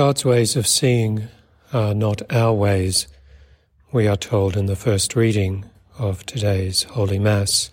God's 0.00 0.24
ways 0.24 0.56
of 0.56 0.66
seeing 0.66 1.28
are 1.74 1.92
not 1.92 2.22
our 2.32 2.54
ways, 2.54 3.06
we 3.92 4.08
are 4.08 4.16
told 4.16 4.56
in 4.56 4.64
the 4.64 4.74
first 4.74 5.14
reading 5.14 5.66
of 5.98 6.24
today's 6.24 6.84
Holy 6.84 7.18
Mass. 7.18 7.68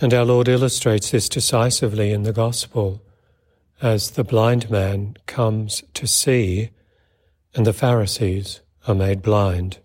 And 0.00 0.14
our 0.14 0.24
Lord 0.24 0.46
illustrates 0.46 1.10
this 1.10 1.28
decisively 1.28 2.12
in 2.12 2.22
the 2.22 2.32
Gospel 2.32 3.02
as 3.82 4.12
the 4.12 4.22
blind 4.22 4.70
man 4.70 5.16
comes 5.26 5.82
to 5.94 6.06
see 6.06 6.70
and 7.56 7.66
the 7.66 7.72
Pharisees 7.72 8.60
are 8.86 8.94
made 8.94 9.20
blind. 9.20 9.78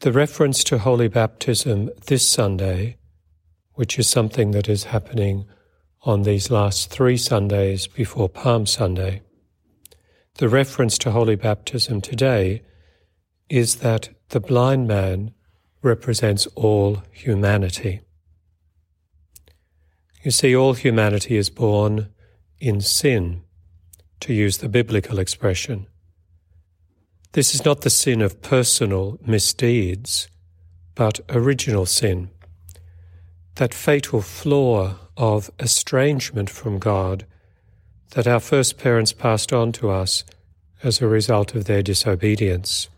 The 0.00 0.10
reference 0.10 0.64
to 0.64 0.78
holy 0.78 1.06
baptism 1.06 1.92
this 2.08 2.28
Sunday, 2.28 2.96
which 3.74 4.00
is 4.00 4.08
something 4.08 4.50
that 4.50 4.68
is 4.68 4.82
happening 4.90 5.46
on 6.04 6.22
these 6.22 6.50
last 6.50 6.90
three 6.90 7.16
Sundays 7.16 7.86
before 7.86 8.28
Palm 8.28 8.66
Sunday. 8.66 9.22
The 10.38 10.48
reference 10.48 10.98
to 10.98 11.12
holy 11.12 11.36
baptism 11.36 12.00
today 12.00 12.62
is 13.48 13.76
that 13.76 14.08
the 14.30 14.40
blind 14.40 14.88
man 14.88 15.32
represents 15.82 16.46
all 16.54 17.02
humanity. 17.12 18.00
You 20.22 20.30
see, 20.30 20.56
all 20.56 20.74
humanity 20.74 21.36
is 21.36 21.50
born 21.50 22.08
in 22.58 22.80
sin, 22.80 23.42
to 24.20 24.32
use 24.32 24.58
the 24.58 24.68
biblical 24.68 25.18
expression. 25.18 25.86
This 27.32 27.54
is 27.54 27.64
not 27.64 27.80
the 27.80 27.90
sin 27.90 28.22
of 28.22 28.40
personal 28.40 29.18
misdeeds, 29.26 30.28
but 30.94 31.20
original 31.28 31.86
sin. 31.86 32.30
That 33.56 33.74
fatal 33.74 34.22
flaw 34.22 34.96
of 35.16 35.50
estrangement 35.58 36.50
from 36.50 36.78
God 36.78 37.26
that 38.10 38.26
our 38.26 38.40
first 38.40 38.78
parents 38.78 39.12
passed 39.12 39.52
on 39.52 39.72
to 39.72 39.90
us 39.90 40.24
as 40.82 41.00
a 41.00 41.06
result 41.06 41.54
of 41.54 41.64
their 41.64 41.82
disobedience. 41.82 42.88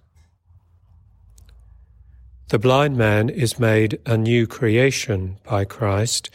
The 2.48 2.58
blind 2.58 2.96
man 2.96 3.30
is 3.30 3.58
made 3.58 4.00
a 4.06 4.16
new 4.16 4.46
creation 4.46 5.38
by 5.44 5.64
Christ, 5.64 6.30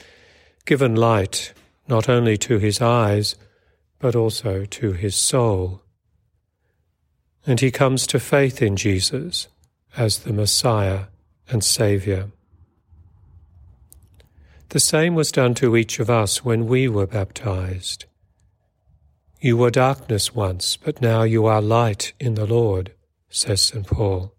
given 0.65 0.95
light 0.95 1.53
not 1.87 2.09
only 2.09 2.37
to 2.37 2.59
his 2.59 2.81
eyes, 2.81 3.35
but 3.99 4.15
also 4.15 4.65
to 4.65 4.93
his 4.93 5.15
soul. 5.15 5.81
And 7.45 7.59
he 7.59 7.71
comes 7.71 8.05
to 8.07 8.19
faith 8.19 8.61
in 8.61 8.75
Jesus 8.75 9.47
as 9.97 10.19
the 10.19 10.33
Messiah 10.33 11.05
and 11.49 11.63
Saviour. 11.63 12.29
The 14.69 14.79
same 14.79 15.15
was 15.15 15.31
done 15.31 15.55
to 15.55 15.75
each 15.75 15.99
of 15.99 16.11
us 16.11 16.45
when 16.45 16.67
we 16.67 16.87
were 16.87 17.07
baptized. 17.07 18.05
You 19.41 19.57
were 19.57 19.71
darkness 19.71 20.35
once, 20.35 20.77
but 20.77 21.01
now 21.01 21.23
you 21.23 21.47
are 21.47 21.61
light 21.61 22.13
in 22.19 22.35
the 22.35 22.45
Lord, 22.45 22.93
says 23.29 23.63
St. 23.63 23.87
Paul. 23.87 24.35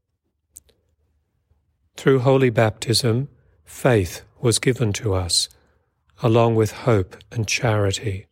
Through 1.96 2.20
holy 2.20 2.50
baptism, 2.50 3.28
faith 3.64 4.22
was 4.40 4.60
given 4.60 4.92
to 4.94 5.14
us, 5.14 5.48
along 6.22 6.54
with 6.54 6.72
hope 6.72 7.16
and 7.32 7.48
charity. 7.48 8.26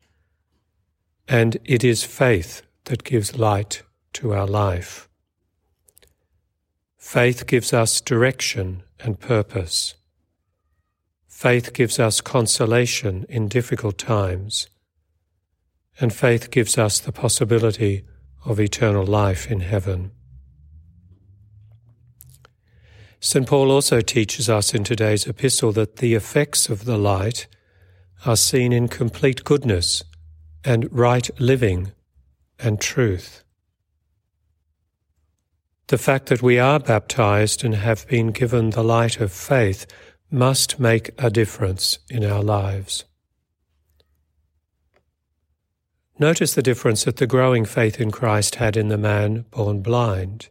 And 1.27 1.57
it 1.65 1.83
is 1.83 2.05
faith 2.05 2.63
that 2.85 3.03
gives 3.03 3.37
light 3.37 3.83
to 4.15 4.33
our 4.33 4.47
life. 4.47 5.09
Faith 6.97 7.47
gives 7.47 7.73
us 7.73 8.01
direction 8.01 8.85
and 9.01 9.19
purpose. 9.19 9.95
Faith 11.39 11.73
gives 11.73 12.01
us 12.01 12.21
consolation 12.21 13.25
in 13.29 13.47
difficult 13.47 13.97
times, 13.97 14.67
and 16.01 16.13
faith 16.13 16.51
gives 16.51 16.77
us 16.77 16.99
the 16.99 17.13
possibility 17.13 18.03
of 18.45 18.59
eternal 18.59 19.07
life 19.07 19.49
in 19.49 19.61
heaven. 19.61 20.11
St. 23.21 23.47
Paul 23.47 23.71
also 23.71 24.01
teaches 24.01 24.51
us 24.51 24.75
in 24.75 24.83
today's 24.83 25.29
epistle 25.29 25.71
that 25.71 25.99
the 25.99 26.15
effects 26.15 26.69
of 26.69 26.87
the 26.87 26.99
light 26.99 27.47
are 28.27 28.35
seen 28.35 28.73
in 28.73 28.89
complete 28.89 29.45
goodness 29.45 30.03
and 30.65 30.93
right 30.93 31.31
living 31.39 31.93
and 32.59 32.81
truth. 32.81 33.45
The 35.87 35.99
fact 35.99 36.27
that 36.31 36.43
we 36.43 36.59
are 36.59 36.81
baptized 36.81 37.65
and 37.65 37.77
have 37.77 38.09
been 38.09 38.33
given 38.33 38.71
the 38.71 38.83
light 38.83 39.21
of 39.21 39.31
faith 39.31 39.87
must 40.31 40.79
make 40.79 41.11
a 41.19 41.31
difference 41.31 41.99
in 42.11 42.25
our 42.25 42.43
lives. 42.43 43.05
Notice 46.19 46.55
the 46.55 46.63
difference 46.63 47.05
that 47.05 47.17
the 47.17 47.27
growing 47.27 47.65
faith 47.65 48.01
in 48.01 48.11
Christ 48.11 48.57
had 48.57 48.77
in 48.77 48.89
the 48.89 48.99
man 48.99 49.47
born 49.51 49.81
blind. 49.81 50.49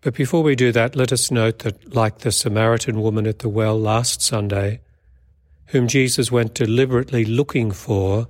But 0.00 0.14
before 0.14 0.42
we 0.42 0.54
do 0.54 0.70
that, 0.72 0.94
let 0.94 1.10
us 1.10 1.30
note 1.30 1.60
that, 1.60 1.94
like 1.94 2.18
the 2.18 2.30
Samaritan 2.30 3.00
woman 3.00 3.26
at 3.26 3.40
the 3.40 3.48
well 3.48 3.80
last 3.80 4.22
Sunday, 4.22 4.80
whom 5.66 5.88
Jesus 5.88 6.30
went 6.30 6.54
deliberately 6.54 7.24
looking 7.24 7.72
for 7.72 8.28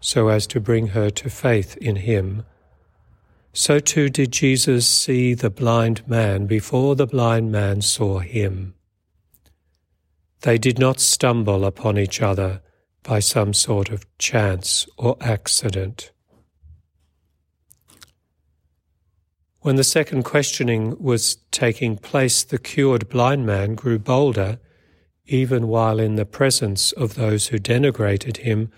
so 0.00 0.28
as 0.28 0.46
to 0.46 0.60
bring 0.60 0.88
her 0.88 1.10
to 1.10 1.28
faith 1.28 1.76
in 1.78 1.96
him, 1.96 2.44
so 3.52 3.80
too 3.80 4.08
did 4.08 4.30
Jesus 4.30 4.86
see 4.86 5.34
the 5.34 5.50
blind 5.50 6.06
man 6.06 6.46
before 6.46 6.94
the 6.94 7.06
blind 7.06 7.50
man 7.50 7.80
saw 7.82 8.20
him. 8.20 8.74
They 10.42 10.58
did 10.58 10.78
not 10.78 11.00
stumble 11.00 11.64
upon 11.64 11.98
each 11.98 12.22
other 12.22 12.62
by 13.02 13.20
some 13.20 13.52
sort 13.52 13.90
of 13.90 14.06
chance 14.18 14.86
or 14.96 15.16
accident. 15.20 16.12
When 19.60 19.76
the 19.76 19.84
second 19.84 20.22
questioning 20.22 20.96
was 21.02 21.36
taking 21.50 21.96
place, 21.96 22.44
the 22.44 22.58
cured 22.58 23.08
blind 23.08 23.44
man 23.44 23.74
grew 23.74 23.98
bolder, 23.98 24.60
even 25.26 25.66
while 25.66 25.98
in 25.98 26.14
the 26.14 26.24
presence 26.24 26.92
of 26.92 27.14
those 27.14 27.48
who 27.48 27.58
denigrated 27.58 28.38
him 28.38 28.70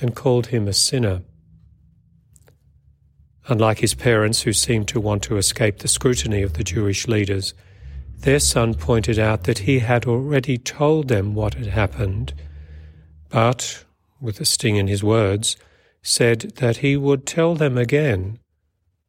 and 0.00 0.14
called 0.14 0.48
him 0.48 0.66
a 0.66 0.72
sinner. 0.72 1.22
Unlike 3.48 3.78
his 3.78 3.94
parents, 3.94 4.42
who 4.42 4.52
seemed 4.52 4.88
to 4.88 5.00
want 5.00 5.22
to 5.22 5.36
escape 5.36 5.78
the 5.78 5.88
scrutiny 5.88 6.42
of 6.42 6.54
the 6.54 6.64
Jewish 6.64 7.06
leaders, 7.06 7.54
their 8.20 8.40
son 8.40 8.74
pointed 8.74 9.18
out 9.18 9.44
that 9.44 9.60
he 9.60 9.80
had 9.80 10.06
already 10.06 10.58
told 10.58 11.08
them 11.08 11.34
what 11.34 11.54
had 11.54 11.68
happened, 11.68 12.34
but, 13.28 13.84
with 14.20 14.40
a 14.40 14.44
sting 14.44 14.76
in 14.76 14.88
his 14.88 15.04
words, 15.04 15.56
said 16.02 16.40
that 16.56 16.78
he 16.78 16.96
would 16.96 17.26
tell 17.26 17.54
them 17.54 17.76
again 17.76 18.38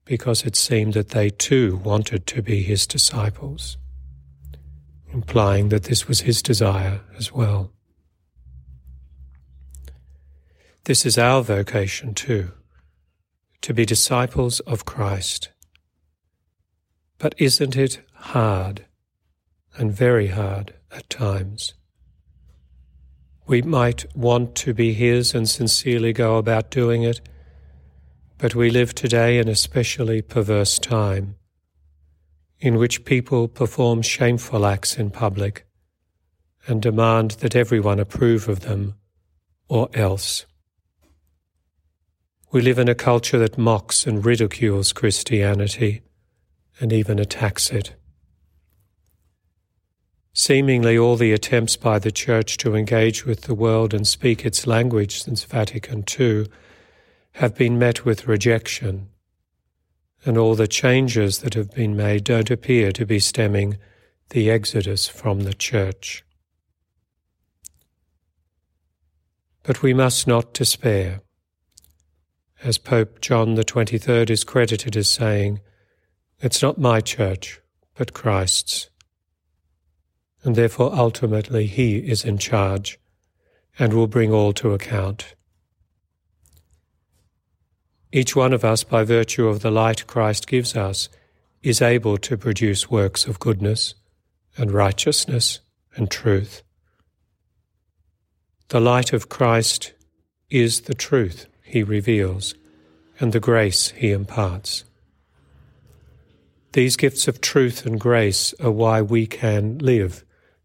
because 0.06 0.46
it 0.46 0.56
seemed 0.56 0.94
that 0.94 1.10
they 1.10 1.30
too 1.30 1.78
wanted 1.84 2.26
to 2.26 2.42
be 2.42 2.64
his 2.64 2.88
disciples, 2.88 3.78
implying 5.12 5.70
that 5.70 5.84
this 5.84 6.08
was 6.08 6.22
his 6.22 6.42
desire 6.42 7.02
as 7.18 7.32
well. 7.32 7.72
This 10.86 11.06
is 11.06 11.18
our 11.18 11.42
vocation 11.42 12.14
too, 12.14 12.52
to 13.62 13.74
be 13.74 13.86
disciples 13.86 14.60
of 14.62 14.86
Christ. 14.86 15.50
But 17.18 17.36
isn't 17.38 17.76
it 17.76 18.02
hard 18.14 18.86
and 19.78 19.92
very 19.92 20.28
hard 20.28 20.74
at 20.92 21.10
times. 21.10 21.74
We 23.46 23.62
might 23.62 24.06
want 24.16 24.56
to 24.56 24.74
be 24.74 24.94
His 24.94 25.34
and 25.34 25.48
sincerely 25.48 26.12
go 26.12 26.38
about 26.38 26.70
doing 26.70 27.04
it, 27.04 27.22
but 28.38 28.56
we 28.56 28.70
live 28.70 28.94
today 28.94 29.40
in 29.40 29.48
a 29.48 29.56
specially 29.56 30.22
perverse 30.22 30.78
time 30.80 31.36
in 32.60 32.78
which 32.78 33.06
people 33.06 33.48
perform 33.48 34.02
shameful 34.02 34.66
acts 34.66 34.98
in 34.98 35.12
public 35.12 35.66
and 36.68 36.82
demand 36.82 37.32
that 37.32 37.56
everyone 37.56 38.00
approve 38.00 38.50
of 38.50 38.62
them 38.62 38.96
or 39.70 39.90
else. 39.94 40.46
We 42.52 42.62
live 42.62 42.80
in 42.80 42.88
a 42.90 42.96
culture 42.96 43.38
that 43.40 43.58
mocks 43.58 44.08
and 44.08 44.26
ridicules 44.26 44.94
Christianity 44.94 46.02
and 46.80 46.92
even 46.92 47.20
attacks 47.20 47.70
it. 47.72 47.96
Seemingly, 50.40 50.96
all 50.96 51.16
the 51.16 51.32
attempts 51.32 51.76
by 51.78 51.98
the 51.98 52.12
Church 52.12 52.58
to 52.58 52.76
engage 52.76 53.26
with 53.26 53.42
the 53.42 53.56
world 53.56 53.92
and 53.92 54.08
speak 54.08 54.46
its 54.46 54.68
language 54.68 55.24
since 55.24 55.44
Vatican 55.44 56.06
II 56.08 56.46
have 57.32 57.56
been 57.56 57.80
met 57.80 58.06
with 58.06 58.28
rejection, 58.28 59.10
and 60.24 60.38
all 60.38 60.54
the 60.54 60.68
changes 60.68 61.40
that 61.40 61.56
have 61.56 61.72
been 61.72 61.98
made 61.98 62.24
don't 62.24 62.52
appear 62.52 62.92
to 62.92 63.04
be 63.04 63.18
stemming 63.18 63.80
the 64.30 64.52
exodus 64.52 65.08
from 65.08 65.40
the 65.40 65.56
Church. 65.56 66.24
But 69.64 69.82
we 69.82 69.92
must 69.92 70.28
not 70.28 70.54
despair. 70.54 71.22
As 72.62 72.78
Pope 72.78 73.22
John 73.22 73.56
the 73.56 73.66
23rd 73.66 74.30
is 74.30 74.44
credited 74.44 74.96
as 74.96 75.10
saying, 75.10 75.62
It's 76.42 76.62
not 76.62 76.78
my 76.78 77.02
church, 77.02 77.60
but 77.96 78.14
Christ's 78.14 78.92
and 80.44 80.56
therefore 80.56 80.94
ultimately 80.94 81.68
He 81.68 81.98
is 81.98 82.24
in 82.24 82.38
charge 82.38 83.00
and 83.80 83.94
will 83.94 84.08
bring 84.08 84.32
all 84.32 84.54
to 84.54 84.74
account. 84.74 85.36
Each 88.12 88.36
one 88.36 88.54
of 88.54 88.64
us, 88.64 88.84
by 88.84 89.04
virtue 89.04 89.48
of 89.48 89.62
the 89.62 89.72
light 89.72 90.08
Christ 90.08 90.48
gives 90.48 90.76
us, 90.76 91.10
is 91.62 91.82
able 91.82 92.18
to 92.18 92.38
produce 92.38 92.90
works 92.90 93.26
of 93.26 93.40
goodness 93.40 93.94
and 94.56 94.72
righteousness 94.72 95.60
and 95.96 96.10
truth. 96.10 96.64
The 98.70 98.80
light 98.80 99.14
of 99.14 99.30
Christ 99.30 99.94
is 100.50 100.82
the 100.82 100.94
truth 100.94 101.48
he 101.64 101.84
reveals 101.84 102.54
and 103.20 103.34
the 103.34 103.40
grace 103.40 103.90
he 103.92 104.12
imparts. 104.12 104.84
These 106.74 106.98
gifts 106.98 107.28
of 107.28 107.42
truth 107.42 107.86
and 107.86 108.00
grace 108.00 108.54
are 108.60 108.72
why 108.72 109.02
we 109.02 109.26
can 109.26 109.78
live 109.80 110.24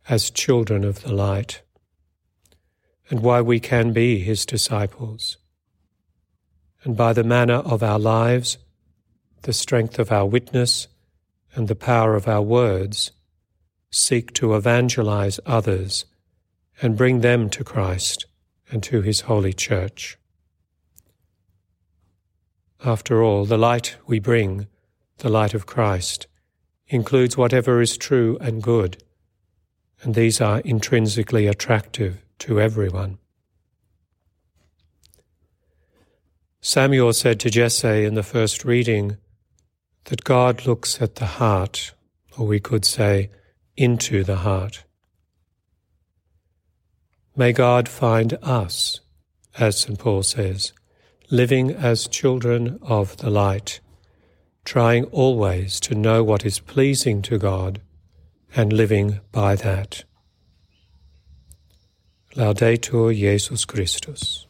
as 0.08 0.30
children 0.30 0.84
of 0.84 1.02
the 1.02 1.12
light 1.12 1.62
and 3.08 3.20
why 3.20 3.40
we 3.40 3.60
can 3.60 3.92
be 3.92 4.20
his 4.20 4.44
disciples. 4.46 5.36
And 6.82 6.96
by 6.96 7.12
the 7.12 7.24
manner 7.24 7.56
of 7.56 7.82
our 7.82 7.98
lives, 7.98 8.58
the 9.42 9.52
strength 9.52 9.98
of 9.98 10.10
our 10.10 10.26
witness, 10.26 10.88
and 11.54 11.68
the 11.68 11.74
power 11.74 12.16
of 12.16 12.26
our 12.26 12.42
words, 12.42 13.10
seek 13.90 14.32
to 14.32 14.54
evangelize 14.54 15.38
others 15.44 16.06
and 16.80 16.96
bring 16.96 17.20
them 17.20 17.50
to 17.50 17.62
Christ 17.62 18.26
and 18.70 18.82
to 18.84 19.02
his 19.02 19.22
holy 19.22 19.52
church. 19.52 20.16
After 22.84 23.22
all, 23.22 23.44
the 23.44 23.58
light 23.58 23.96
we 24.06 24.18
bring, 24.18 24.66
the 25.22 25.28
light 25.28 25.54
of 25.54 25.66
Christ, 25.66 26.26
includes 26.88 27.36
whatever 27.36 27.80
is 27.80 27.96
true 27.96 28.36
and 28.40 28.60
good, 28.60 29.02
and 30.02 30.16
these 30.16 30.40
are 30.40 30.60
intrinsically 30.60 31.46
attractive 31.46 32.24
to 32.40 32.60
everyone. 32.60 33.18
Samuel 36.60 37.12
said 37.12 37.38
to 37.40 37.50
Jesse 37.50 38.04
in 38.04 38.14
the 38.14 38.24
first 38.24 38.64
reading 38.64 39.16
that 40.06 40.24
God 40.24 40.66
looks 40.66 41.00
at 41.00 41.14
the 41.14 41.26
heart, 41.26 41.94
or 42.36 42.46
we 42.46 42.58
could 42.58 42.84
say, 42.84 43.30
into 43.76 44.24
the 44.24 44.38
heart. 44.38 44.82
May 47.36 47.52
God 47.52 47.88
find 47.88 48.36
us, 48.42 49.00
as 49.56 49.78
St. 49.78 49.98
Paul 49.98 50.24
says, 50.24 50.72
living 51.30 51.70
as 51.70 52.08
children 52.08 52.80
of 52.82 53.16
the 53.18 53.30
light, 53.30 53.80
trying 54.64 55.04
always 55.06 55.80
to 55.80 55.94
know 55.94 56.22
what 56.22 56.44
is 56.44 56.60
pleasing 56.60 57.22
to 57.22 57.38
God 57.38 57.80
and 58.54 58.72
living 58.72 59.20
by 59.30 59.56
that. 59.56 60.04
Laudetur 62.34 63.14
Jesus 63.14 63.64
Christus. 63.64 64.46